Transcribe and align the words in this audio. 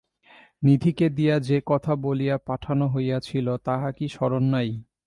নিধিকে 0.63 1.07
দিয়া 1.09 1.35
যে 1.39 1.57
কথা 1.65 1.93
বলিয়া 2.03 2.35
পাঠানো 2.47 2.85
হইয়াছিল 2.87 3.47
তাহা 3.65 3.89
কি 3.91 4.05
স্মরণ 4.07 4.43
নাই! 4.53 4.69